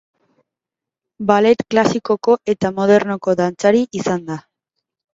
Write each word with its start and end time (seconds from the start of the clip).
Ballet 1.33 1.61
klasikoko 1.75 2.39
eta 2.57 2.75
modernoko 2.81 3.39
dantzari 3.45 3.87
izan 4.03 4.29
da. 4.35 4.43